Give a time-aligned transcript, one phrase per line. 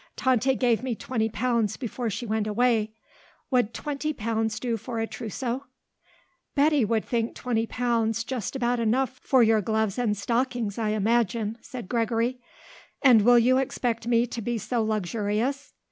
[0.15, 2.91] Tante gave me twenty pounds before she went away;
[3.51, 5.65] would twenty pounds do for a trousseau?"
[6.55, 11.59] "Betty would think twenty pounds just about enough for your gloves and stockings, I imagine,"
[11.61, 12.39] said Gregory.
[13.03, 15.71] "And will you expect me to be so luxurious?